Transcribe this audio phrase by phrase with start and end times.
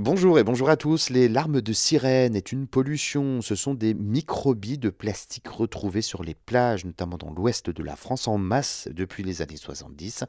[0.00, 1.10] Bonjour et bonjour à tous.
[1.10, 3.42] Les larmes de sirène est une pollution.
[3.42, 7.94] Ce sont des microbilles de plastique retrouvées sur les plages, notamment dans l'ouest de la
[7.94, 10.24] France en masse depuis les années 70.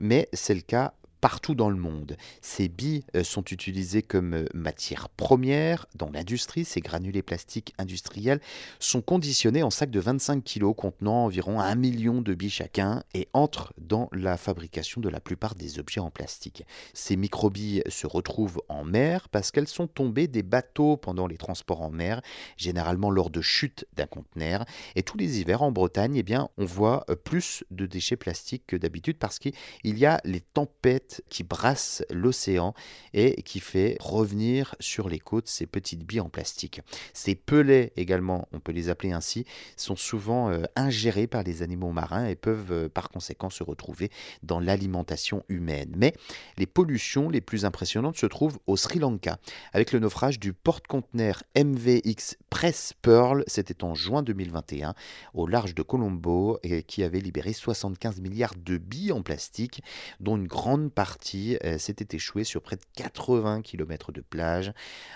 [0.00, 2.18] Mais c'est le cas partout dans le monde.
[2.42, 6.66] Ces billes euh, sont utilisées comme euh, matière première dans l'industrie.
[6.66, 8.42] Ces granulés plastiques industriels
[8.78, 13.26] sont conditionnés en sacs de 25 kg contenant environ 1 million de billes chacun et
[13.32, 16.66] entrent dans la fabrication de la plupart des objets en plastique.
[16.92, 21.80] Ces microbilles se retrouvent en mer parce qu'elles sont tombées des bateaux pendant les transports
[21.80, 22.20] en mer,
[22.58, 24.66] généralement lors de chutes d'un conteneur.
[24.94, 28.64] Et tous les hivers en Bretagne, eh bien, on voit euh, plus de déchets plastiques
[28.66, 29.54] que d'habitude parce qu'il
[29.84, 32.74] y a les tempêtes qui brasse l'océan
[33.12, 36.80] et qui fait revenir sur les côtes ces petites billes en plastique.
[37.12, 39.44] Ces pelets également, on peut les appeler ainsi,
[39.76, 44.10] sont souvent euh, ingérés par les animaux marins et peuvent euh, par conséquent se retrouver
[44.42, 45.92] dans l'alimentation humaine.
[45.96, 46.14] Mais
[46.58, 49.38] les pollutions les plus impressionnantes se trouvent au Sri Lanka,
[49.72, 54.94] avec le naufrage du porte-conteneur MVX Press Pearl, c'était en juin 2021,
[55.34, 59.82] au large de Colombo, et qui avait libéré 75 milliards de billes en plastique,
[60.20, 64.72] dont une grande partie partie euh, s'était échoué sur près de 80 km de plage.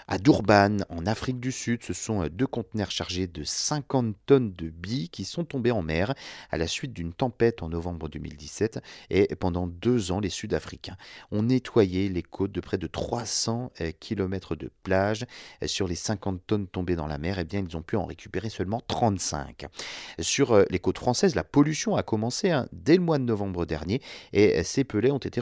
[0.06, 4.52] À Durban, en Afrique du Sud, ce sont euh, deux conteneurs chargés de 50 tonnes
[4.52, 6.12] de billes qui sont tombés en mer
[6.50, 8.80] à la suite d'une tempête en novembre 2017.
[9.08, 10.98] Et pendant deux ans, les Sud-Africains
[11.30, 15.24] ont nettoyé les côtes de près de 300 euh, km de plage.
[15.64, 18.50] Sur les 50 tonnes tombées dans la mer, eh bien, ils ont pu en récupérer
[18.50, 19.64] seulement 35.
[20.20, 24.02] Sur les côtes françaises, la pollution a commencé hein, dès le mois de novembre dernier
[24.34, 25.40] et ces pelets ont été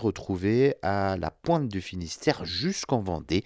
[0.82, 3.44] à la pointe du Finistère jusqu'en Vendée.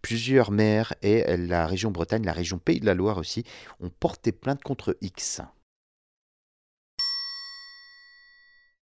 [0.00, 3.44] Plusieurs maires et la région Bretagne, la région Pays de la Loire aussi,
[3.80, 5.42] ont porté plainte contre X.